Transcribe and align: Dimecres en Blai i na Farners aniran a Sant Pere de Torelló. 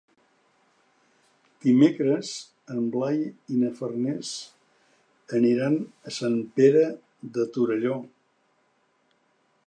Dimecres 1.65 2.31
en 2.75 2.87
Blai 2.95 3.19
i 3.55 3.59
na 3.63 3.69
Farners 3.81 4.31
aniran 5.39 5.75
a 6.13 6.13
Sant 6.19 6.39
Pere 6.61 6.87
de 7.37 7.45
Torelló. 7.59 7.99